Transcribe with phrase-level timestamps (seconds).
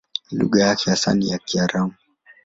[0.31, 1.93] Lugha yake hasa ni Kiaramu.